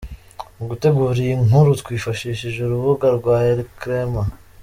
[0.57, 4.21] Mu gutegura iyi nkuru twifashishije urubuga rwa elcrema.